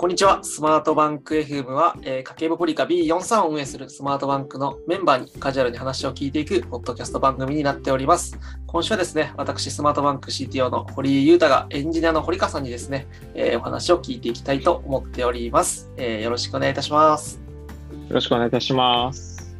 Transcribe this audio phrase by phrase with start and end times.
[0.00, 0.42] こんにちは。
[0.42, 8.38] スマートバンク FM は、えー、家計簿ポリカ B43 を運営するスマートバンクのメンバーにカジュアルに話を聞いていくポッドキャスト番組になっております。
[8.66, 17.38] 今週はですね、私、スマートバンク CTO の堀井裕太がエンジニアの堀川さんにですね、えー、お話を聞いていきたいと思っております、えー、よろしくお願いいたします。
[18.08, 19.54] よろしくお願いいたします。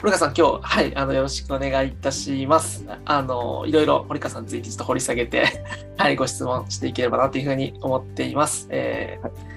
[0.00, 2.86] 堀川さん、今日、はい、あの、よろしくお願いいたします。
[3.04, 5.44] あの、いろいろ堀川さんについてちょっと掘り下げて
[5.98, 8.68] はい、ご質問していければなというふうに思っています。
[8.70, 9.55] えー、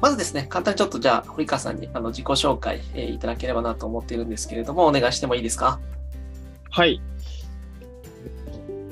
[0.00, 5.80] まずですね、簡単にちょっとじゃあ、堀川さんにあの自己紹介、えー、いただければなと思っているんですけれども、お願いしてもいいですか？
[6.70, 7.00] はい。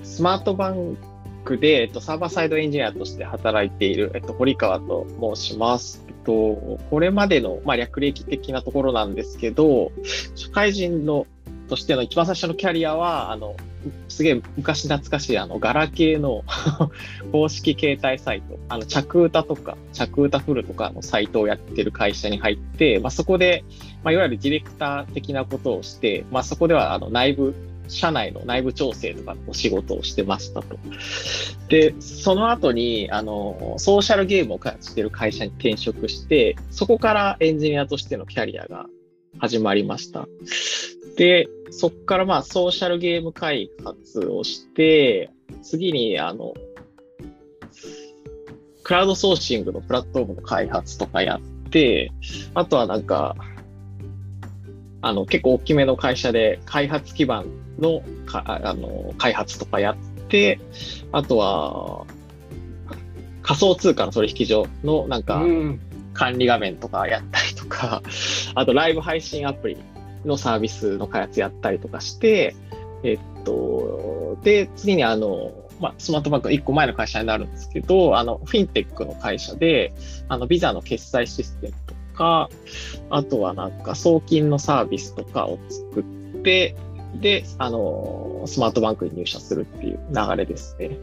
[0.03, 0.97] スマートバン
[1.45, 5.07] クで、えっと、サーバーサイドエンジニアとして働いている、えっと、堀川と
[5.37, 6.03] 申します。
[6.09, 9.93] えっと、これまでの、まあ、略歴的なところなんですけど、
[10.35, 11.27] 社会人の
[11.69, 13.55] としての一番最初のキャリアは、あの、
[14.09, 16.45] すげえ昔懐かしい、あの、ガラケーの
[17.33, 23.65] 公式携帯サイト、あの、着歌とか、着歌フルとかのサイトをやってる会社に入って、まあ、そこで、
[24.03, 27.55] まあ、いわゆるディレクター的なことをして、まあ、そこでは、あの、内部
[27.89, 30.79] 社内の内部調整とかの仕事をしてましたと。
[31.69, 38.87] で、その後に、あの、ソーシャルゲームを開発してる会社に転職して、そこからエンジニアとしてのキャリアが
[39.39, 40.27] 始まりました。
[41.17, 45.31] で、そこからまあソーシャルゲーム開発をして、
[45.63, 46.55] 次にあの、
[48.83, 52.13] クラウドソーシングのプラットフォームの開発とかやって、
[52.55, 53.37] あとはなんか、
[55.03, 57.47] あの結構大きめの会社で開発基盤
[57.79, 59.97] のかあの開発とかやっ
[60.29, 60.59] て、
[61.13, 62.07] あとは
[63.43, 65.43] 仮想通貨の取引所のなんか
[66.15, 68.03] 管理画面とかやったりとか、
[68.55, 69.77] あとライブ配信アプリ
[70.25, 72.55] のサービスの開発やったりとかして、
[73.03, 79.93] えっと、で、次にあの、まあ、スマートバンクの1個前の会社になるんですけど、あの、フィンテックの会社で、
[80.29, 82.49] あの、ビザの決済システムとか、
[83.11, 86.05] あとはなんか送金のサービスとかを作っ
[86.43, 86.75] て、
[87.21, 90.99] で、あの、スマートバンクに入社するっていう流れですね。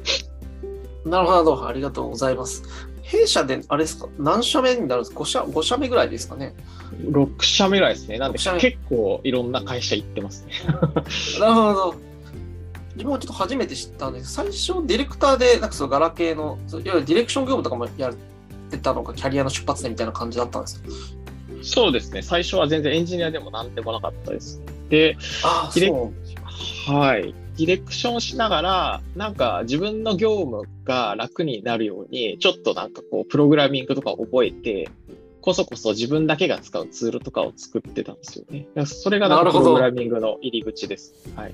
[1.06, 2.63] なるほど、ありがとうございます。
[3.03, 6.53] 弊社で、あれですか、何社目になるんですか ?5 社、5社目ぐらいですかね
[7.12, 8.18] ？6社目ぐらいですね。
[8.18, 10.53] なんで結構いろんな会社行ってますね。
[11.40, 11.96] なるほど。
[12.96, 18.14] 自分はちょっと初めて知ったんです最初、ディレクターで、なんかそのガラケーの、いわゆるディレクション業務とかもやっ
[18.69, 20.90] てたのがキャリアの出発点みたいな感じだったんですか？
[21.64, 22.22] そうですね。
[22.22, 24.62] 最初は全然エンジニアでもなんでもなかったです。
[24.90, 27.34] で、あディレはい。
[27.58, 34.90] ディレクションしながら、なんか自分の業務が楽になるように、ちょっとなんかこう、プログラミングとか覚えて、
[35.44, 38.66] こそこそ自分だけが使うツールとかを作ってたんですよね。
[38.86, 41.14] それがなんかプログラミングの入り口です。
[41.36, 41.53] はい。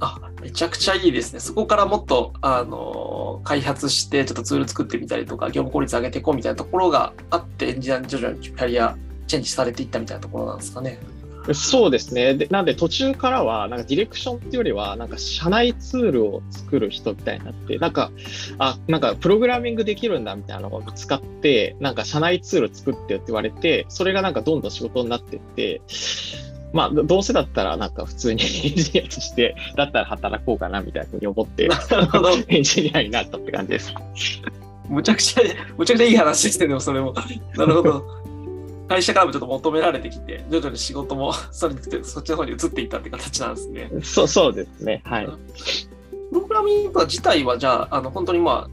[0.00, 1.40] あ、めちゃくちゃいいですね。
[1.40, 10.98] そこからもっと、あの、開発して、ちょっとツール作ってみたりとか、業務効率上げていこうみたいなところがあって、エンジニアに徐々にキャリアチェンジされていったみたいなところなんですかね。
[11.54, 12.34] そうですね。
[12.34, 18.10] でなんで途中からは、なんかディレクションっていうよりは、なんか社内ツールを作る人みたいになって、なんか、
[18.58, 25.80] あ、なんかプログラミングできるんだみたいなのが見つかってなんか社内ツール作ってって言われて、それがなんかどんどん仕事になってって、
[26.72, 31.68] まあ、どうせだったら、なんか普通に エンジニアとして、だったら働こうかなみたいなふうに思って、
[32.48, 33.94] エンジニアになったって感じです。
[34.88, 35.42] むちゃくちゃ、
[35.76, 37.14] むちゃくちゃいい話ですね、でもそれも。
[37.56, 38.27] なるほど。
[38.88, 43.90] 会社からもちょっと求められてきて、徐々に仕事も それそっちの方に移っていったって形なんですね。
[44.02, 45.02] そうそうですね。
[45.04, 45.26] はい。
[45.26, 48.70] プログラミング自体は、じゃあ、あの本当にまあ、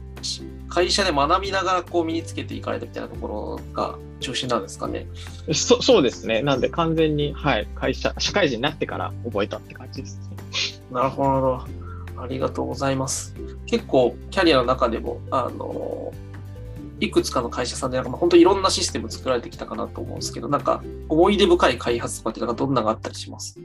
[0.68, 5.06] 会社で学びながらこう身につけていかれたみたいなところが中心なんですかね。
[5.52, 6.42] そそうですね。
[6.42, 10.36] なんで完全に、はい、会社、社会人になってから覚えたって感じですね。
[10.90, 11.64] なるほど。
[12.18, 13.34] ありがとうございます。
[13.66, 16.12] 結構、キャリアの中でも、あの、
[17.00, 23.58] いくつかの会社さんで、なんか本当いろんなシステム作られてきたかなと思うんですけど、なんか思い出深い開発とかってなんかどんなのがあったりします？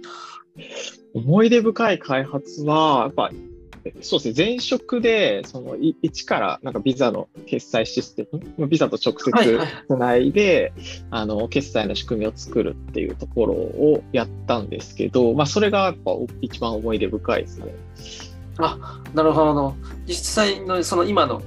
[1.13, 3.31] 思い出深い開発は、やっぱ
[4.01, 8.27] そうですね、前職で、その、一からなんかビザの決済システ
[8.57, 9.31] ム、ビザと直接
[9.87, 10.71] つないで、
[11.09, 16.11] あの、決済の仕組みを作るっていうところをやったんですけど、まあ、それがやっぱ
[16.41, 17.73] 一番思い出深いですね。
[18.59, 19.73] あ、なるほど。
[20.05, 21.41] 実際のその今の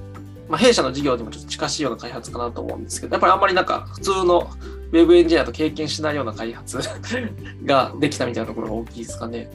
[0.47, 4.49] まあ、弊社の事業でもちょっと近しいような開発かなと思うんですけど、やっぱりあんまりなんか普通の
[4.91, 6.77] ウェブエンジニアと経験しないような開発
[7.65, 9.49] ができたみたいなところが大きいですかね。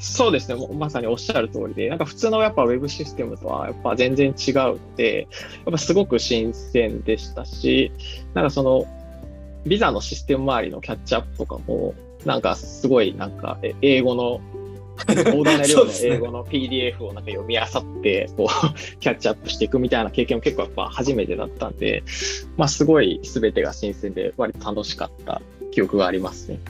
[0.00, 5.26] そうですね、まさにおっしゃる通りで、なんか普通のやっぱウェブシステムとはやっぱ全然違うので、や
[5.70, 7.90] っぱすごく新鮮でしたし、
[8.34, 8.86] なんかその、
[9.66, 11.94] ビザのシステム周りのキャッチアップとかも、
[12.24, 14.40] なんかすごいなんか英語の
[15.06, 22.02] 膨大な量の英語の PDF をなんか読み漁って、こう、 キャッチアップしていくみたいな経験も結構やっぱ初めてだったんで、
[22.56, 25.40] まあすごい全てが新鮮で割と楽しかった
[25.70, 26.60] 記憶がありますね。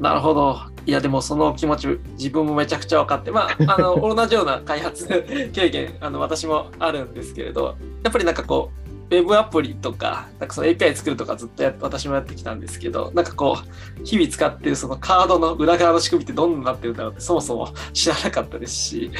[0.00, 0.58] なるほど。
[0.86, 5.06] いや、でもその気持ち、自分もめちゃくちゃ分かって、まあ、あの、 同じような開発
[5.52, 13.58] 経験、あの、私もあるんですけれど、やっぱりなんかこう、ウェブアプリとか、なんかその API 作るとかずっとや私もやってきたんですけど、なんかこ
[14.00, 19.10] う、日々使ってるそのカードの裏側の仕組みってどんななってるんだろうってそもそも知らなかったですし、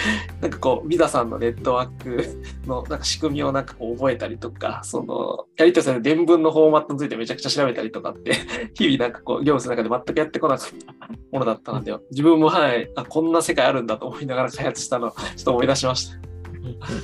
[0.40, 8.34] なんかこう、ビザさんのネットワークのなんか仕組みをなんかこう覚えたりとか、その、やり取りされる伝聞のフォーマットについてめちゃくちゃ調べたりとかって、
[8.74, 16.27] 日々なんかこう、業務する中で全くやってこなかったものだったので、自分もはい、あ、こんな世界あるんだと思いながら開発したのちょっと思い出しました。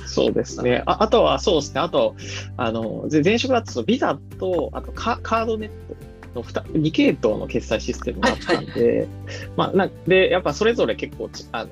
[0.07, 0.83] そうですね。
[0.85, 1.81] ああとは、そうですね。
[1.81, 2.15] あと、
[2.57, 5.69] あの、前職だとビザと、あとカカードネッ
[6.33, 9.07] トの 2, 2系統の決済システムがあったんで、はいはい、
[9.55, 11.69] まあ、なで、やっぱそれぞれ結構、あの、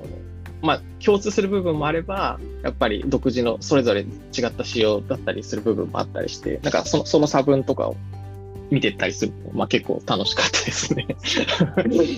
[0.61, 7.97] まあ、共通する部分もあれば、やっぱり独自のそれぞれ違った仕様だったりする部分もあったりして、なんかそのその差分とかを
[8.71, 11.05] 見てたりするのまあ、結構楽しかったですね。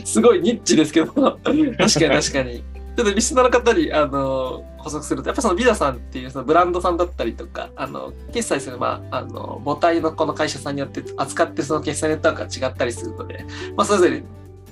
[0.06, 2.64] すごいニッチですけど、確かに確かに。
[2.96, 13.46] ちょっとリスナーの方に、あの、補足すると、やっぱそのビザさんっていうそのブランドさんだったりとか、あの、決済する、まあ、あの、母体のこの会社さんによって扱ってその決済ネットワークが違ったりするので、
[13.76, 14.24] まあ、それぞれ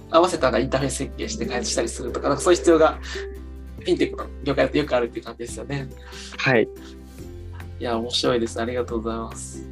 [0.10, 3.00] 合わせたインターフェース設計して開発したりするとか、なんかそういう必要が、
[3.80, 5.90] フィンテックの業界だとよくあるっていう感じですよね。
[6.38, 6.70] はい。
[7.84, 8.62] いや、面白いです。
[8.62, 9.68] ありがとうございます。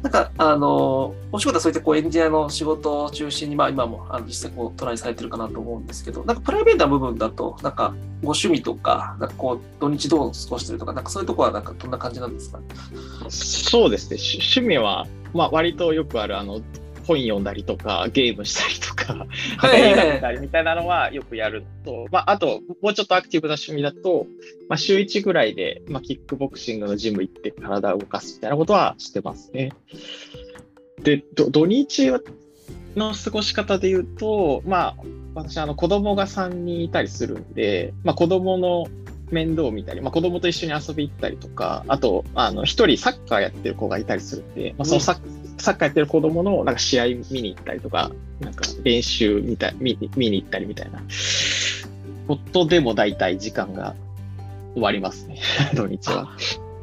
[0.00, 7.92] なんか、あの、お仕事はそういったこうエンジニアの仕事を中心に、まあ今もあの実際こうトライされてるかなと思うんですけど、なんかプライベートな部分だと、なんか
[8.22, 12.60] ご趣味とか、なんかこう土日どう過ごしてるとか、なんかそういうところはなんかどんな感じなんですか、
[13.28, 14.16] そうですね。
[14.16, 16.62] 趣味は、まあ割とよくある、あの、
[17.06, 19.26] 本読んだりとか、ゲームしたりとか、
[19.74, 24.26] 映画見たりみたいなのはよくやると、まあ、あと、もうちょっとアクティブな趣味だと、
[24.68, 29.72] まあ、週1ぐらいで、まあ、キックボクシングのジム行って体を動かすみたいなことはしてますね。
[31.02, 32.10] で、土日
[32.96, 34.96] の過ごし方で言うと、まあ、
[35.34, 38.86] 私、あの、子供が3人いたりするんで、まあ、子供の
[39.30, 45.18] 面倒を見たり、まあ、子供と一緒に遊び行ったりとか、あと、あの、一人サッカーやってる子がいたりするんで、まあ、そのサッ,、
[45.58, 48.10] サッカーやってる子供のなんか試合見に行ったりとか、
[48.40, 51.02] なんか練習みたい見見に行ったりみたいな
[52.26, 53.94] ことでも大体時間が
[54.74, 55.40] 終わりますね、
[55.74, 56.30] 土日は。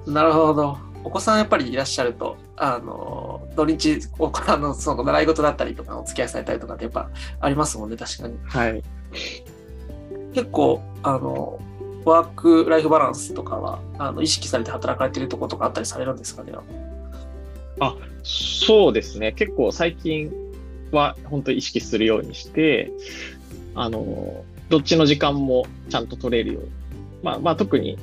[0.06, 0.78] なるほど。
[1.04, 7.10] お子さんやっぱりいらっしゃると、あの、土日、お子さんのその習い事だったりとか、お付き合いされたりとかってやっぱ
[7.40, 8.38] ありますもんね、確かに。
[8.44, 8.84] はい。
[10.34, 11.60] 結構、あの、
[12.08, 16.54] ワークライフバランスとかはあの意識されて働かれてるところとかあったりされるんですかね？
[17.80, 19.34] あそうですね。
[19.34, 20.32] 結構最近
[20.92, 22.92] は本当意識するようにして
[23.76, 26.70] あのどっちの時間もちゃんと取れるように。
[27.24, 27.98] まあまあ特に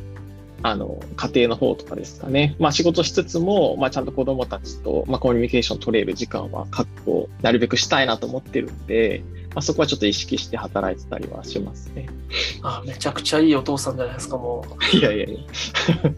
[0.62, 9.22] あの家庭の方とかですかね、まあ、仕事しつつも、まあ、ちゃんと子どもたちと、まあ、コミュニケーション取れる時間は確保なるべくしたいなと思ってるんで、
[9.54, 12.08] あ、そこはちょっと意識して働いてたりはしますね。
[12.62, 14.96] あめちゃくちゃいいお父さんじゃないですか、もう。
[14.96, 15.40] いやいやいや。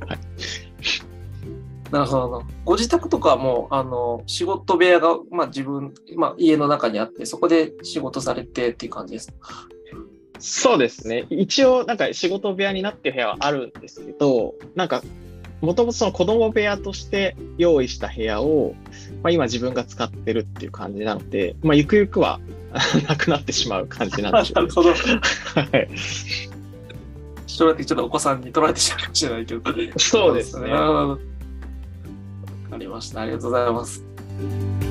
[0.06, 0.18] はい、
[1.90, 2.42] なるほど。
[2.64, 9.34] ご自宅とかはもう、あの、仕事部屋が、まあ自分、まあ家の中にあって、そこで仕事されてっていう感じです
[10.38, 11.26] そうですね。
[11.30, 15.02] 一応、なんか仕事部屋になってる部屋はあるんですけど、なんか、
[15.60, 18.74] もともとその子供部屋として用意した部屋を、
[19.22, 22.40] まあ、今自分が使ってるっていう感じなので、まあ、ゆくゆくは
[23.08, 24.90] なくなってしまう感じなんです なるほど。
[24.90, 25.88] はい。
[27.46, 29.98] ちょっとお子さんに取られてしまうかもしれないけど。
[29.98, 30.70] そうですね。
[30.70, 31.16] わ
[32.70, 33.22] かりました。
[33.22, 34.85] ありがとうございます。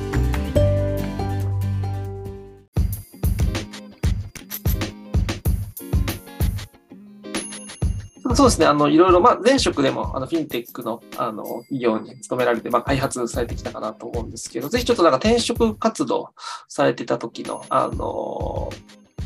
[8.34, 16.30] そうですね、あのいろいろ、まあ、前職でもあのフィンテックのあの企業に勤められて、まあ、開発されてきたかなと思うんですけど、ぜひちょっとなんか転職活動
[16.68, 18.70] されてた時の、あの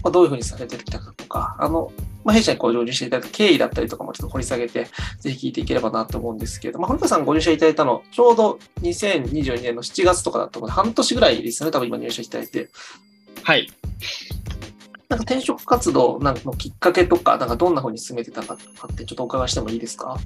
[0.03, 1.93] まあ、どういうふうにされてきたかとか、あの
[2.25, 4.87] まあ、弊社にこう上場していただいた経緯だったりとかもちょっと掘り下げて、
[5.19, 12.69] ぜひ聞いていければなと思うんですけど、まあ、堀川さんご入社いただいたの、ちょうど2022年の7月とかだったので、半年ぐらいですよね、多分今入社いただいて。
[13.43, 13.71] はい。
[15.11, 20.17] なんか転職活動なんかのきっかけとか、なんかどんなふうに進めてたかとかってちょっとお伺いしてもいいですか？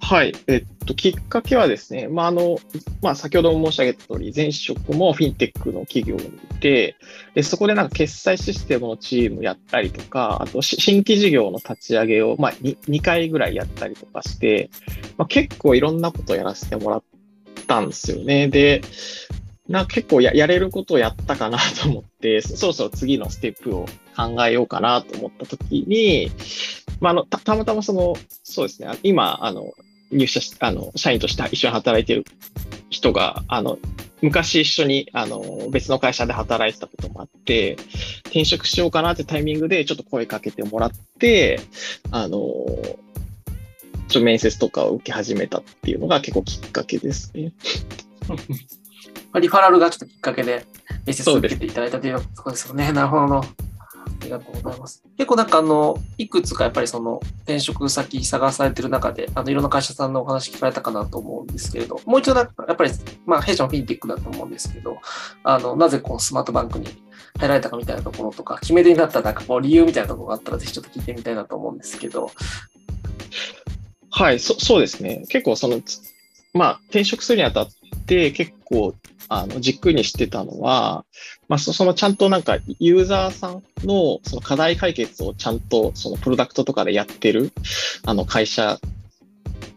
[0.00, 0.34] はい。
[0.48, 2.58] えっと、きっかけはですね、まあ、あの、
[3.00, 6.30] まあ、先ほども申し上げた通り、前職もフィンテックの企業にい
[6.60, 6.96] て、
[7.34, 14.68] で、そこでなんか決済システムのチームやったりとか、あと新規事業の立ち上げを、まあ2、2回ぐらいやったりとかして、
[15.16, 17.02] まあ、結構いろんなことをやらせてもらっ
[17.68, 18.48] たんですよね。
[18.48, 18.82] で、
[19.72, 26.30] な結構やれることをやったかなと思って、 そろそろ次のステップを考えようかなと思ったときに、
[27.00, 28.14] まあ、あのたたまたまその、
[28.44, 29.72] そうですね、今、あの
[30.12, 32.26] 入社しあの社員として一緒に働いてる
[32.90, 33.78] 人が、あの
[34.20, 37.78] 昔一緒にあの別の会社で働いてたこともあって、
[38.26, 41.60] 転職しようかなってタイミングでちょっと声かけてもらって、
[42.10, 42.38] あの、
[44.08, 47.54] ちょ面接とかを受け始めたっていうのが結構きっかけですね。
[49.32, 50.66] まあリファラルがちょっときっかけで
[51.06, 52.92] 面接を受けていただいたというところですよね。
[52.92, 53.38] なるほどな。
[53.38, 55.02] ありがとうございます。
[55.16, 62.90] 結構なんかあの、いくつかやっぱりその転職先探されてる中で、あの、いろんな会社さんのお話聞かれたかなと思うんですけれど、もう一度なんかやっぱり、
[63.26, 64.98] まあ弊社もフィンテックだと思うんですけど、
[65.44, 66.86] あの、なぜこうスマートバンクに
[67.38, 72.30] 入られたかみたいなところとか、決め手になったなんかこう理由みたいなところがあったらぜひちょっと聞いてみたいなと思うんですけど、
[74.10, 75.24] はい、そそうですね。
[75.28, 76.00] 結構その、つ
[76.52, 77.68] まあ、転職するにあたっ
[78.04, 78.94] て結構、
[79.28, 81.04] あの、軸にしてたのは、
[81.48, 87.52] まあ、そのちゃんとなんかユーザーさんのその課題解決をちゃんとそのプロダクトとかでやってる、
[88.04, 88.78] あの会社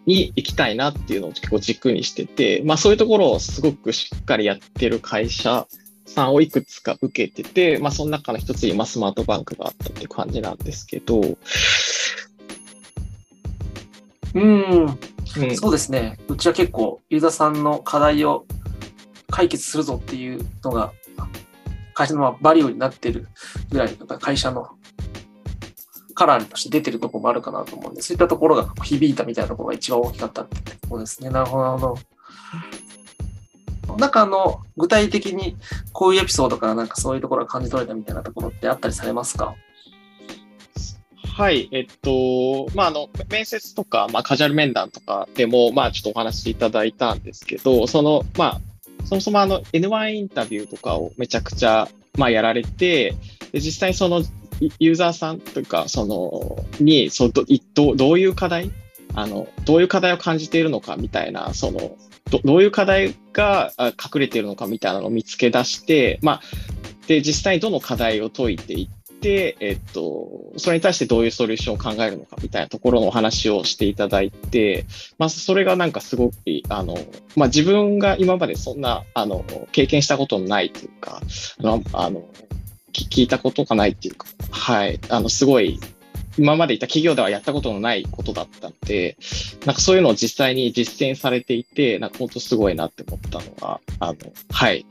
[0.05, 5.67] に行きたいなっていうのを結構軸にしてて、まあそういうところをすごくしっかりやってる会社
[6.05, 11.37] さんをいくつか受けてて、まあその中の一つに今スマートバンクがあったって感じなんですけど、
[14.33, 14.99] うん、
[15.37, 16.17] うん、そうですね。
[16.27, 18.45] うちは結構ユーザーさんの課題を
[19.29, 20.93] 解決するぞっていうのが
[21.93, 23.27] 会社のバリューになってる
[23.69, 24.69] ぐらい、やっぱ会社の
[26.13, 30.55] カラーとして出てるところもあるかなと思うんで、そういったところが響いたみたいなところが一番大きかったって
[30.87, 31.29] ころですね。
[31.29, 31.97] なるほど、なるほ
[33.87, 33.97] ど。
[33.97, 35.57] なんかあの、具体的に
[35.93, 39.55] こういうエピソードからなんかそういうところが感じ取れたみたいなところってあったりされますか？
[41.35, 48.61] はい、えっと、まあ、あの、面接とか、まあ、カジュアル面談とかでも、まあ、ちょっとお話しいただいたんですけど、その、まあ、
[49.03, 53.15] そもそもあの、N1 インタビューとかをめちゃくちゃ、まあ、やられて、
[53.51, 54.23] で実際その、
[54.79, 58.71] ユーザーさんというか、その、に、そうどどうどういう課題
[59.13, 61.97] あの、どういう課題を感じているのかみたいな、その、
[62.31, 66.41] どどういう課題が隠れているのかみたいなのを見つけ出して、まあ、
[67.07, 68.94] で、実際どの課題を解いていっ
[69.25, 74.85] て、えっと、それに対してどういうソリューションを考えるのかみたいなところのお話をしていただいて、
[75.17, 76.35] まあ、それがなんかすごく、
[76.69, 76.95] あの、
[77.35, 81.23] まあ、自分が今までそんな、あの、経験したことのないというか、
[81.93, 82.23] あの、
[82.93, 85.79] 聞いたことがないっていうか、はい、あの、すごい、
[86.37, 89.17] 今までいた企業ではやったことのないことだったので、
[89.65, 94.17] なんかそういうのを実際に実践されていて、なんか本当すごいなって思ったのが、あの、
[94.51, 94.85] はい、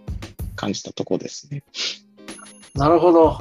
[0.56, 1.62] 感じたとこですね。
[2.74, 3.38] なるほど。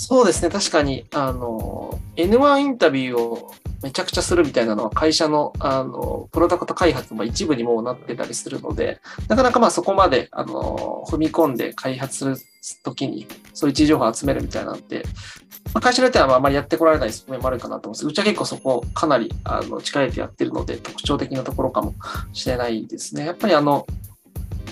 [0.00, 0.48] そうですね。
[0.48, 3.52] 確かに、あの、N1 インタビューを
[3.82, 12.36] めちゃくちゃするみたいなのは会社の、あの、プロダクト開発の一部にもなってたりするので、なかなかまあそこまで、あの、踏み込んで開発する
[12.84, 15.02] ときに、そういう位置情報を集めるみたいなんで、
[15.74, 21.94] まあ、会社によってはあまりやってこられない側面もあるかなと思うんですうちは結構そこかなりあの力入れてやってるので特徴的なところかも
[22.32, 23.26] しれないですね。
[23.26, 23.84] やっぱりあの、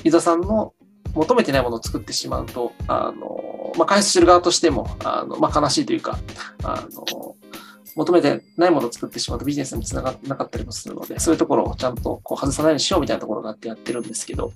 [0.05, 0.73] ユーザーさんの
[1.15, 6.19] 求めてないものを作ってしまうと、あの、まあ、開発してる側としても、あの、まあ、悲しいというか、
[6.63, 7.37] あの、
[7.97, 14.53] 求めてないものを作ってしまうとビジネスにつながってなかったりもするので、そういうところをちゃんとこう外さないようにしようみたいなところがあってやってるんですけど、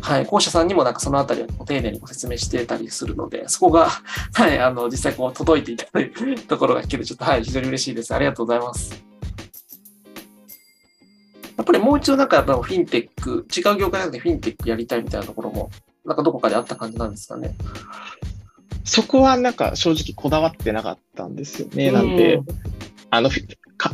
[0.00, 3.90] はい、校舎さんにもなんかそのあたりを丁寧にご説明してたりするので、そこが、
[4.34, 8.12] はい、あの、実際こう届いていたというところが聞けて、ちょっとはい、非常に嬉しいです。
[8.12, 9.04] ありがとうございます。
[11.56, 15.70] やっぱりもう一度なんかフィンテック、違う業界なのでフィンテックやりたいみたいなところも、
[16.04, 17.54] なんかどこかであった感じなんですかね。
[18.84, 21.90] そこはなんか正直こだわってなかったんですよね。
[21.90, 22.44] なんで、うん
[23.10, 23.30] あの、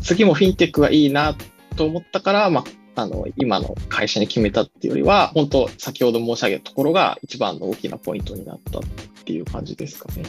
[0.02, 1.35] 次もフィンテックがいいな
[1.76, 2.64] と思ったから、ま
[2.95, 8.83] あ、あの、今の会社に決めたっていうよりは、本当先ほど申し上げたところが一番の大きなポイントになったっ
[9.25, 10.23] ていう感じですかね。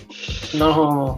[0.57, 1.07] なるほど。
[1.07, 1.17] やっ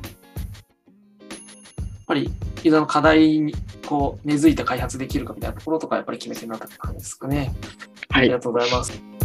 [2.08, 2.32] ぱり、
[2.64, 3.54] ユーザーの課題に
[3.86, 7.54] こう根付いて開発できるかみたいなところとか、やっぱり決め手になったって感じですかね。
[8.10, 8.24] はい。
[8.24, 9.19] ありがとうございます。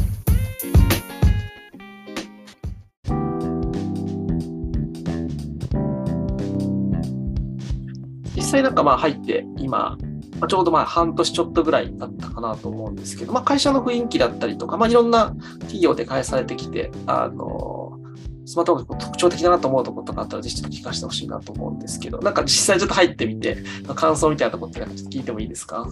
[8.54, 9.98] 際なんかまあ入って今、
[10.40, 17.98] まあ、ちょうどまあ半年ちょっとぐらいだったかなと思うんですけど、まあ、会社の雰囲気だったりとか、まあ、いろんな企業で開発されてきて、あの、
[18.46, 23.56] スマートフォンが特徴的だなと思うところとかあったら、ぜひちょっと聞かせてほしいなと思うんですけど、なんか実際ちょっと入ってみて、
[23.94, 25.88] 感想みたいなところってなんかちょっと聞いてもいいですか？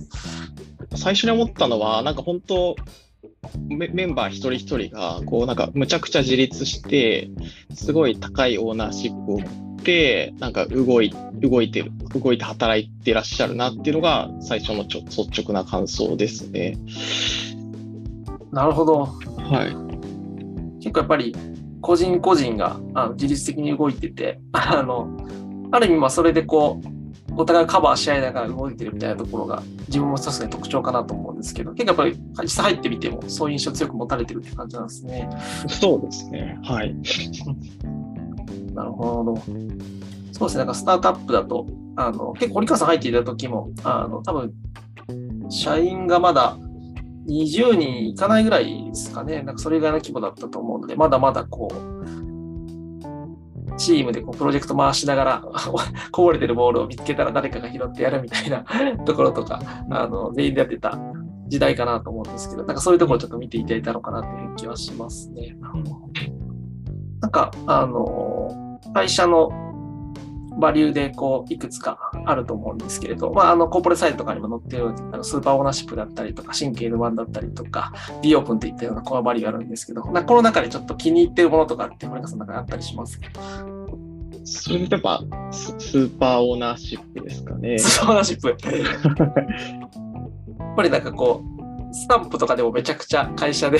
[0.96, 2.76] 最初に思ったのは、なんか本当、
[3.68, 7.30] メンバー一人一人が、こうなんかむちゃくちゃ自立して、
[7.74, 9.40] すごい高いオーナーシップを、
[10.38, 16.76] なんか動い動いてる、動いて働いてらっしゃるなっていうのが最初のちょ率直な感想ですね。
[18.52, 19.04] なるほど。
[19.04, 20.82] はい。
[20.82, 21.34] 結構やっぱり
[21.80, 25.08] 個人個人があの自律的に動いてて、 あの、
[25.72, 26.88] ある意味まあそれでこう、
[27.36, 35.28] お互いカバーし合いながら動いてるみたいなところが自分も一つの特徴かなと思うんですけど、結構やっぱり実際入ってみてもそういう印象強く持たれてるって感じなんですね。
[35.68, 36.58] そうですね。
[36.62, 36.94] はい。
[38.74, 39.36] なるほど。
[40.32, 40.58] そうですね。
[40.58, 44.52] なんかスタートアップだと、あの結構堀川さん入っていた時も、あの多分
[45.50, 46.56] 社員がまだ
[47.28, 49.42] 20人いかないぐらいですかね。
[49.42, 51.92] なんかそれぐらいの規模だったと思うので、まだまだこう、
[53.76, 55.42] チームでこうプロジェクト回しながら
[56.12, 58.64] こぼれてるボールを見つけたら誰かが拾ってやるみたいな
[59.04, 59.60] ところとか、
[59.90, 60.98] あの全員でやってた
[61.48, 65.56] 時代かなと思うんですけど、なんかそういうところちょっと見ていただいたのかなという気はしますね。
[67.20, 68.61] なんか、あの、
[68.94, 69.50] 会社の
[70.58, 83.18] バリューでこういくつかあると思うんですけれど、まあ、あのコーポレサイトとかにも載ってるあのスーパーオーナーシップだったりとか、神経 N1 だったりとか、B オープンといったようなコアバリューがあるんですけど、この中でちょっと気に入ってるものとかって、これがその中にあったりします？
[83.18, 83.28] か
[84.44, 85.22] それやっぱ
[85.52, 87.78] スーパーオーナーシップですかね。
[87.78, 88.48] スーパーオーナーシップ。
[90.62, 91.51] やっぱりなんかこう、
[91.92, 93.78] スタンプとかでもめちゃくちゃ会社で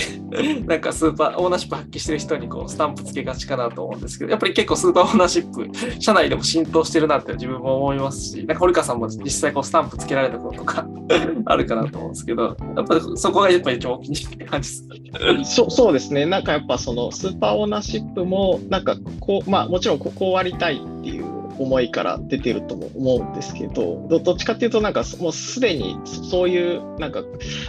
[0.67, 10.87] なんかスーパーオーナーシップ発揮してる人にこうスタンプつけがちかなと思うんですけど、やっぱり結構スーパーオーナーシップ、社内でも浸透してるなって自分も思いますし、なんか堀川さんも実際こうスタンプつけられたこととか
[11.47, 27.23] あるかなと思うんですけど、やっぱりそこがやっぱり一番大きいって感じですそそうですね、なんかやっぱそのスーパーオーナーシップも、なんかこう、まあもちろんここを割りたいっていう思いから出てると思うんですけどどっちかっていうとなんかもうすでにそういうなんか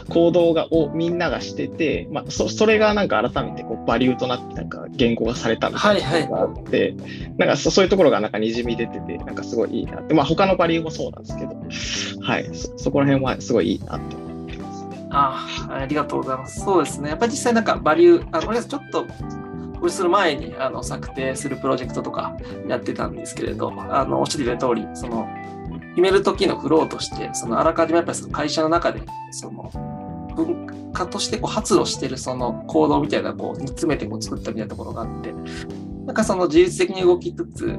[0.10, 11.56] 行動がをみんながしてて、まあ、そそれがなんか改めてこうバリューとなってなんか言語がされたみたいなのがあって、はいはい、なんかそういうところがなんかにじみ出ててなんかすごいいいなって、まあ、他のバリューもそうなんですけど、
[12.22, 15.08] はい、そそこら辺はすごいいいなって思ってますね。
[15.12, 16.62] あありがとうございます。
[16.62, 17.10] そうですね。
[17.10, 19.06] やっぱり実際なんかバリュー、あごめんなさい、ちょっと
[19.84, 22.38] これする前にあの策定するプロジェクトとか
[22.70, 25.28] やってたんですけれど、あのおっしゃっていた通り、その
[25.90, 29.70] 決める時のフローとして、そのあらかじめやっぱりその会社の中で、その
[30.38, 35.34] 文化としてこう発露してるその行動みたいなこう煮詰めてこう作ったみたいなところがあって、
[36.06, 37.78] なんかその自律的に動きつつ、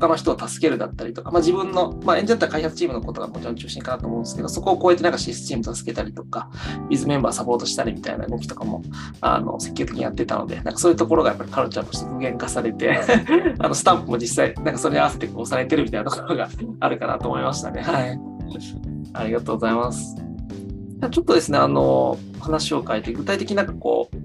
[0.00, 6.50] 他の人を助けるだったりとか、まあ、自分の、まあ、エンジニアだったら開発チームのことがもちろん中心かなと思うんですけど、そこを超えてなんかシスチーム助けたりとか、
[6.88, 8.82] ビズメンバーサポートしたりみたいな動きとかも、
[9.20, 13.00] あの、積極的にやってたので、なんかそういうところがやっぱりカルチャーとして具現化されて
[13.60, 16.48] あの、スタンプも実際、なんかそれに合わせてこうされてるみたいなところが
[16.80, 17.82] あるかなと思いましたね。
[17.82, 18.18] はい。
[19.12, 20.16] ありがとうございます。
[21.10, 24.16] ちょっとですね、あの、話を変えて、具体的になんかこう、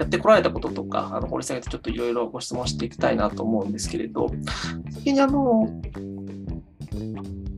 [0.00, 4.30] やってこられたこととか、あの掘り下げてちょっといろいろご質問していきたいなと思うんですけれど、
[4.92, 5.68] 先にあの、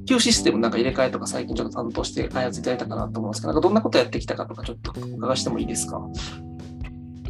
[0.07, 6.05] 旧システムなんか入れ替えとか最近ちょっと担当して開発いただいたかなと思うんですけど、なんかどんなことやってきたかとかちょっとお伺いしてもいいですか？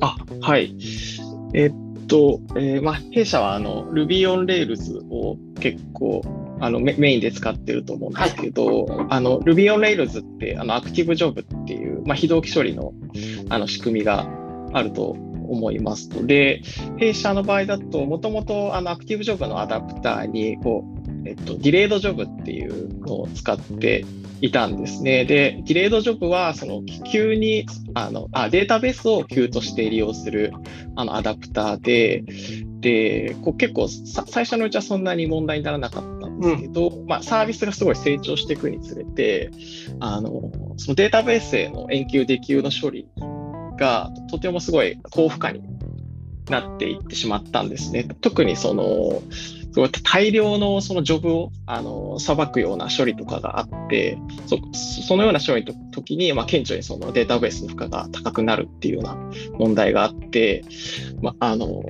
[0.01, 0.75] あ、はい。
[1.53, 6.23] えー、っと、えー、まあ、弊社はあの Ruby on Rails を結構
[6.61, 12.95] あのメインで使ってると思うんですけど、はい、あの Ruby on Rails ってあのアクティブジョブっていう、まあ、非同期処理の
[13.51, 14.27] あの仕組みが
[14.73, 15.17] あると
[15.49, 16.25] 思いますと。
[16.25, 16.63] で、
[16.99, 24.05] 弊社の場合だと、もともとアクティブジョブのアダプターにこう、えっと、ディレードジョブっていうのを使って
[24.41, 25.25] いたんですね。
[25.25, 30.53] で、ディレードジョブは、その、急に、あの、あ、データベースを急として利用する、
[30.97, 32.25] あの、アダプターで、
[32.81, 39.53] で、こう結構最初のうちはそんなに問題にならなかったんですけど、うん、まあ、サービスがすごい成長していくにつれて、
[40.01, 43.07] あの、そのデータベースへの延休、で休の処理
[43.77, 45.63] がとてもすごい高負荷に
[46.51, 48.05] なっていってしまったんですね。
[48.21, 49.23] 特にその
[50.03, 54.59] 大量のそのジョブをあの裁くような処理とかがあってそ
[55.07, 59.17] そのような処理の時に、まあ、顕著にそのデータベースの負荷が高くなるっていうような
[59.59, 60.63] 問題があって、
[61.23, 61.83] まあの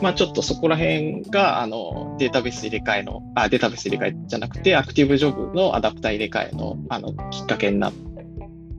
[0.00, 8.05] まあ、ちょっとそこら辺があのデータベース入れ替えのあデータベース入れ替えじゃなくてアクティブジョブのアダプター入れ替えのあのきっかけになって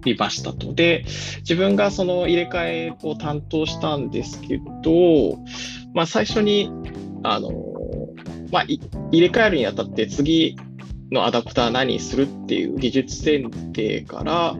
[0.05, 0.73] りましたと。
[0.73, 1.05] で、
[1.39, 5.38] 自分がその入れ替えを担当したんですけど、
[5.93, 6.71] まあ、最初に、
[7.23, 7.51] あの、
[8.51, 8.79] まあ、入
[9.12, 10.57] れ替えるにあたって次
[11.12, 14.55] のアダプター何するっていう技術選定から、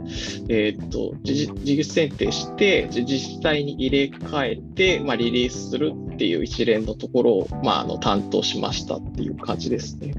[0.50, 10.14] えっ、ー、と、技術選定して、実際に入れ替えて、まあ、リリースするっていう一連のところを、まあ、あの担当しましたっていう感じですね。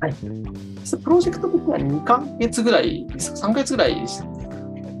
[0.00, 0.69] はい。
[1.02, 4.30] プロジェクト的には2ヶ月ぐらいですか ?3 ヶ月ぐらいでしたね。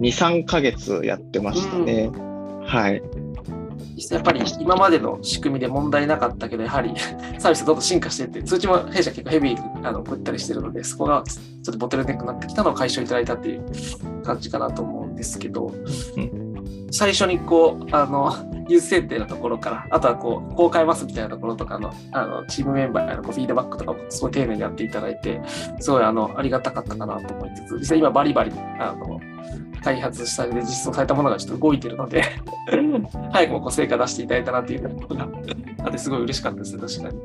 [0.00, 2.10] 3ヶ月やってましたね。
[2.12, 3.02] うん、はい。
[4.10, 6.94] やっぱり今までの仕組みで問題なかったけど、やはり
[7.38, 13.62] サービスがどんどん進化していって、通知も弊社結構ヘビーにあの送ったりしてるので、そこがちょっとボトルネックになってきたのを解消いただいたっていう
[14.22, 15.74] 感じかなと思うんですけど、
[16.16, 16.49] うん、
[16.90, 18.32] 最初にこう、あの、
[18.68, 25.40] 技術設定のところから、あとはこう、こう変えますみたいなところとかの、あの、チームメンバーへのこうフィードバックとかもすごい丁寧にやっていただいて、
[25.80, 29.20] すごいあの、ありがたかったかなと思いつつ、実際今バリバリ、あの、
[29.82, 32.22] 開発したりで実装されたものがちょっと動いてるので
[33.32, 35.28] 早くもこう成果出していただいたなっていうところが
[35.84, 37.20] あって、すごい嬉しかったです、確かに。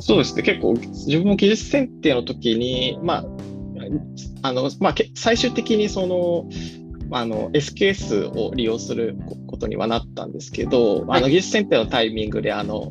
[0.00, 3.24] そうですね、結構自分も技術選定の時に、まあ、
[4.42, 6.48] あのまあ、最終的にその
[7.10, 9.16] あの SKS を利用する
[9.46, 12.90] ことにはなったんですけど、はい、あの技術選定のタイミングであの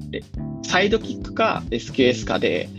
[0.63, 2.69] サイドキックか SKS かで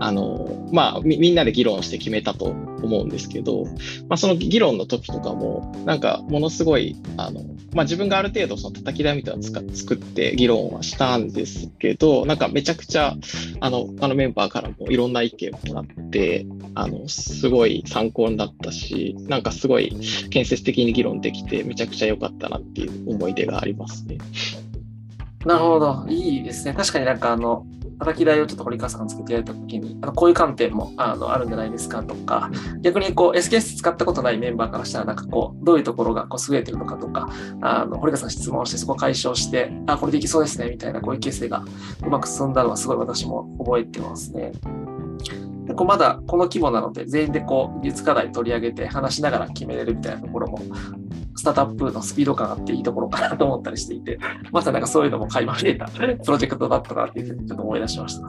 [0.00, 2.54] あの、まあみ、みんなで議論して決めたと
[2.86, 3.64] 思うんですけど、
[4.08, 7.42] まあ、その議論の時とかもなんかものすごいあの、
[7.74, 13.14] まあ、自分がある程度その叩き台みたいなのを作って議論はしたんですけどなんかめちゃくちゃ
[13.60, 19.96] あの他のメンバーからもいろんな意見をもらってあのすごい参考になったしなんかすごい
[20.30, 24.18] 建設的に議論できてめちゃくちゃ良かったなっていう思い出がありますね。
[25.46, 26.06] なるほど。
[26.08, 26.74] いいですね。
[26.74, 27.64] 確かになんかあの、
[27.98, 32.50] 叩き台をちょっと堀川さんが作ってやれたときに、あのこういう観点もあのあるんじゃないですかとか、
[32.82, 37.30] 逆にこう SKS 使ったことないメンバーからしたら、なんかこう、どういうところがこう優れてるのかとか、
[37.62, 41.64] あの堀川さん質問して、そこを解消して、あ、これできそうですね、みたいなこういう形成が
[42.04, 44.52] うまく進んだのはすごい私も覚えてますね。
[45.66, 50.60] でこうまだこの規模なので、全員でこう技術課題取り上げて話しながら決めれるみたいなところも
[51.36, 54.18] スタートアップのスピード感があっていいところかなと思ったりしていて、
[54.52, 58.26] まさになんかそういうのも垣間見えたプロジェクトだったなっていうふうにちょっと思い出しました。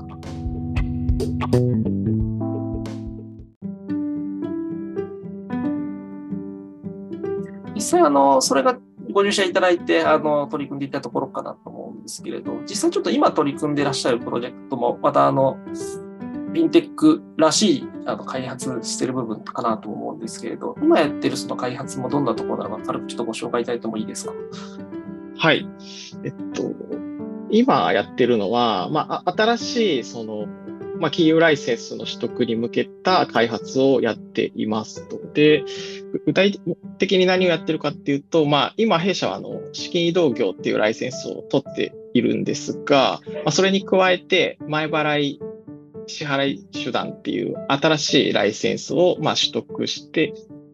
[7.76, 8.78] 実際あの、それが
[9.12, 15.58] ご入社いただいてあの取り組んでいたところかなと思うんですけれど、実際ちょっと今取り組んでいらっしゃるプロジェクトも、またあの、
[16.58, 24.34] フィンテックらしいあの開発してる部分かなと思うんですけれど、今やってるその開発もどんなところなのか、軽くちょっとご紹介いただいてもいいですか？
[25.38, 25.68] はい。
[26.24, 26.74] えっと、
[27.52, 30.48] 今やってるのは、まあ、新しい、その、
[31.00, 35.20] まあ、金融ライセンスの取得に向けた開発をやっていますと。
[35.36, 35.64] で、
[36.26, 36.60] 具体
[36.98, 45.40] 的に何をやってるかっていうと、まあ、今弊社はあの資金移動業っていうライセンスを取っているんですが、まあ、それに加えて前払い
[46.08, 50.34] 支払い手段っていう新しいライセンスをま取得して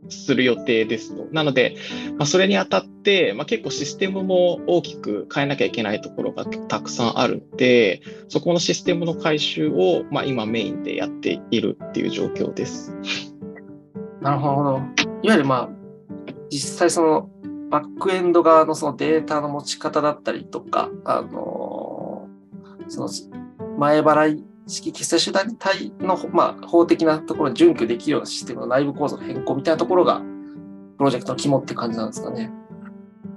[0.10, 1.28] する予定ですと。
[1.32, 1.76] なので、
[2.18, 12.96] まあ、それにあたって、まあ、結構システムも大きく変えなきゃいけないところがたくさんあるので、そこのシステムの改修を、まあ、今メインでやっているっていう状況です。
[14.22, 14.82] なるほど。
[15.22, 15.70] いわゆるまあ、
[16.50, 17.30] 実際その
[17.70, 22.30] バックエンド側のそのデータの持ち方だったりとか、あの
[22.88, 23.10] その
[23.80, 30.22] 前払い式決済手段体の、まあ、法的なところに準拠できるようなシステムの内部構造の変更みたいなところが、
[30.98, 32.52] プロジェクトの肝って感じなんですかね。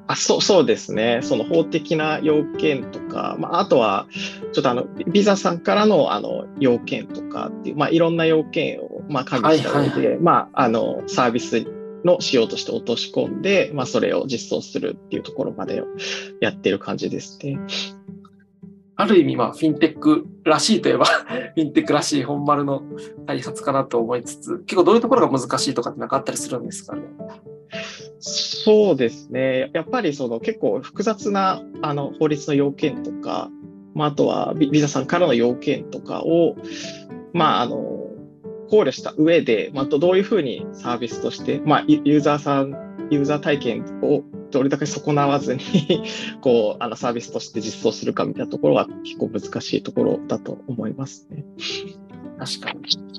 [0.09, 4.07] あそうそうですね、その法的な要件とか、まあ、あとは、
[4.53, 11.67] ちょっとあのビザさんからのあの要件とかっていう、まあ、いろんな要件をまあ加味した上で、サービス
[12.05, 15.83] の仕様として落とし込んで、まあ、それを実装するっていうところまで
[16.41, 17.59] やってる感じですね。
[18.95, 21.05] ある意味、まあ、フィンテックらしいといえば
[21.55, 22.83] フィンテックらしい本丸の
[23.27, 27.03] 開発かなと思いつつ、結構どういうところが難しいとかって何かったりするんですかね？
[28.19, 29.71] そうですね。
[29.75, 33.51] やっぱりその結構複雑なあの法律の要件とか、
[33.95, 36.57] まあ、あとはビザさんからの要件とかを、
[37.33, 37.77] まあ、あの
[38.69, 45.61] 考慮した上で、まあ、とどういうふうにサービスとして、まあ、ユーザーさん、ユーザー体験をどれだけ損なわずに
[46.41, 51.45] こう、あのサービスとして実装するかみたいなところは結構難しいところだと思いますね。
[52.39, 53.17] 確かに。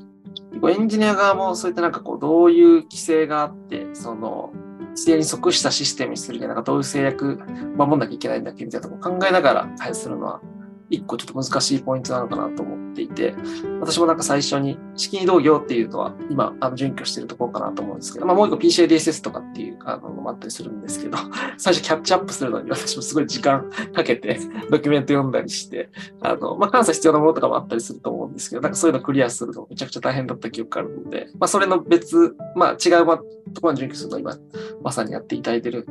[0.70, 4.52] エンジニア側もそういったなんかこう、どういう規制があって、その、
[4.90, 7.40] 規制に即したシステムにするには、なんかどういう制約
[7.76, 10.42] 守んなきゃいけないんだっけみたいなところ考えながら開発するのは、
[10.90, 13.36] 一個ちょっと難しいポイントなのかなと思ていて、
[13.80, 21.18] 私もなんか最初に資金移動業っていうのは今、あの準拠してるところかなと思うんですけど、まあもう一個 PCADSS とかっていうあのもあったりするんですけど、
[21.58, 24.40] 最初キャッチアップするのに私もすごい時間かけて
[24.72, 25.90] ドキュメント読んだりして、
[26.22, 33.06] あの、まあ監査必要なものとかもあったりすると思うんですけど、なんかそういうのクリアするのめちゃくちゃ大変だった記憶があるので、まあそれの別、まあ違う
[33.54, 34.38] ところに準拠するのを今、
[34.82, 35.86] まさにやっていただいてる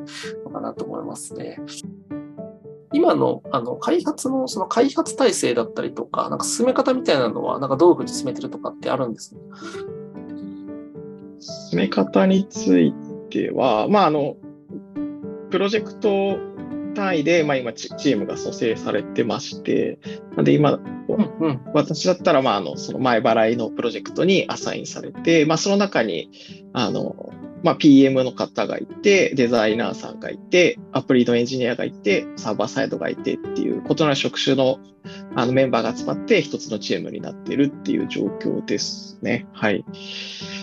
[0.44, 1.60] のかなと思いますね。
[2.92, 9.40] 今のあの開発のその開発体制だったりとか、なんか進め方みたいなのは、なんかどういうふうに進めてるとかってあるんですね。
[11.40, 12.92] 進め方につい
[13.30, 14.36] ては、まあ、あの、
[15.50, 16.38] プロジェクト
[16.94, 19.98] 単位で、まあ、今チ、チームが蘇生されてまして、
[20.34, 26.30] なんで今、うんうん、私だったら、まあ、あの、その前払いのプロジェクトにアサインされて、まあ、その中に、
[26.72, 34.78] あの、まあ、PM の方がいて、デザイナーさんがいて、アプリのエンジニアがいて、サーバーサイドがいてっていう異なる職種の
[35.34, 39.46] あのメンバーが集まって一つのチームになってるっていう状況ですね。
[39.52, 39.84] はい。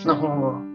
[0.04, 0.74] なるほど。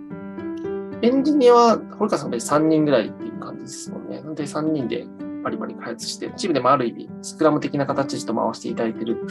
[1.01, 4.21] エンジニアは、堀川さんで3人ぐらいっていう感じですもんね。
[4.21, 5.05] なんで3人で
[5.43, 9.25] バリバリ開発して、チームでもある意味、スクラム的な形でちょっと回していただいてる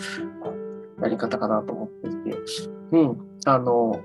[1.03, 2.39] やり方かなと思っていて、
[2.93, 4.01] うん、あの、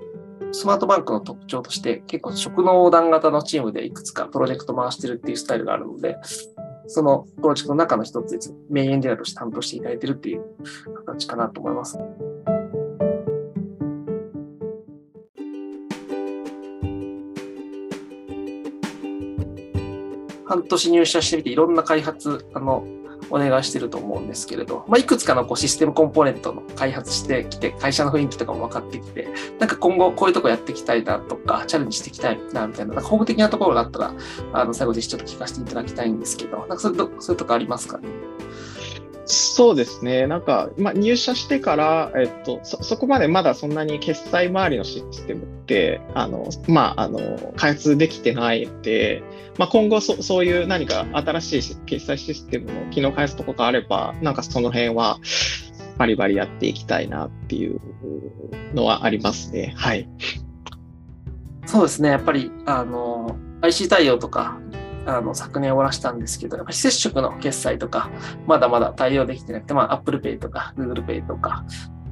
[0.53, 6.17] スマートバンクの特徴として、結構職能横断型のチームでいくつかプロジェクト回してるっていうスタイルがあるので、
[6.87, 10.43] そのプロジェクトの中の一つですメインエンジニアとして担当していただいてるっていう
[11.05, 11.97] 形かなと思います。
[20.45, 22.85] 半年入社してみて、いろんな開発、あの、
[23.33, 29.27] お願いしてると思うんですけれど、まあ、いくつかのこうシステムコンポーネントの開発してきて、会社の雰囲気とかも分かってきて、
[29.59, 34.13] なんか今後こういうとこやっていきたいなとか、チャレンジしていきたいなみたいな、なんか法的なところがあったら、
[34.53, 38.07] あの最後ぜひちょっと聞かせていただきたいんですけど、なんかそういうとそういうとこありますかね？
[39.25, 40.27] そうですね。
[40.27, 49.23] なんか、まあ、入社してから、えっと、そ、そこまでまだそんなに決済周りのシステムて、あの、まあ、あの、開発できてないので、
[49.57, 55.19] まあ、今後そ、そういう何か新しい決済システムの機能開発とかがあれば、なんかその辺は、
[55.97, 57.79] バリバリやっていきたいなっていう
[58.73, 59.73] のはありますね。
[59.77, 60.09] はい。
[61.65, 62.09] そうですね。
[62.09, 64.59] やっぱり、あの、IC 対応とか、
[65.05, 68.09] あの昨年終わらしたんですけど、やっぱ非接触の決済とか、
[68.47, 71.65] まだまだ対応できてなくて、まあ、Apple Pay とか Google Pay とか、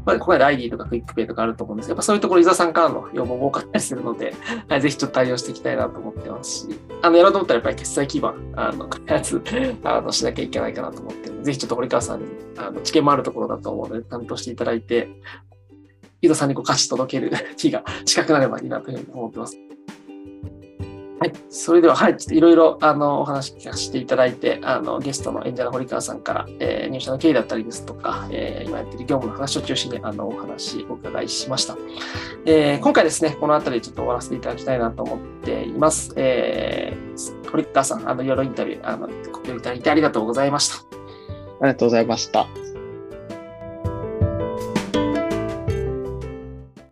[0.06, 4.34] まあ、ここで ID とかクイックペイとかあると思うんですけど、やっぱそういうところ、伊沢さんからの要望も多かったりするので、
[4.68, 9.42] はい、ぜひちょっと対応していきたいなと思ってますし、あの、やろうと思ったらやっぱり決済基盤、あの、開発、
[9.84, 12.26] あの、しなきゃいけないかなと思ってるので、ぜひちょっと堀川さんに、
[12.58, 15.10] あの、知見もあるところだと思うので、担当していただいて、
[16.22, 19.58] 伊沢さんにこう貸し届ける日が近くなればいいなというふうに思ってます。
[21.22, 21.34] はい。
[21.52, 22.18] それでは、はい。
[22.18, 31.78] ちょっといろいろ、あの、お話聞かせていただいて、あの、ゲストの演者の堀川さんから、えー、入社の経緯だったりですとか、えー、今やっている業務の話を中心に、あの、お話お伺いしました。
[32.46, 36.12] えー、今回ですね、このあたりちょっと終わらせていただきたいなと思っています。
[36.16, 40.78] えー、堀川さん、あの、いろいろインタビュー、あの、ご協力いただいてありがとうございました。
[40.78, 42.48] ありがとうございました。